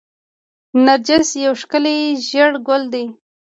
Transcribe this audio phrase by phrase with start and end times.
[0.85, 1.95] نرجس یو ښکلی
[2.27, 3.05] ژیړ ګل دی